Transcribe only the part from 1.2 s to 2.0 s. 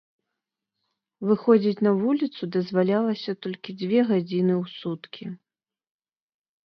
Выходзіць на